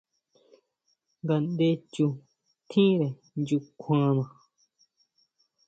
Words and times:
Ngaʼndé 1.23 1.67
chu 1.93 2.05
tjínre 2.69 3.07
nyukjuana. 3.41 4.23